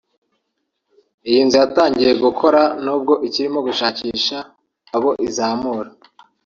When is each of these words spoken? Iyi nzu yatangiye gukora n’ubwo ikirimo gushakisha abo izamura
Iyi 1.29 1.41
nzu 1.45 1.55
yatangiye 1.63 2.11
gukora 2.23 2.61
n’ubwo 2.83 3.13
ikirimo 3.27 3.59
gushakisha 3.67 4.37
abo 4.95 5.09
izamura 5.27 5.89